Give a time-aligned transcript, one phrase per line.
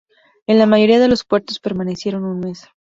[0.47, 2.67] En la mayoría de los puertos permanecieron un mes.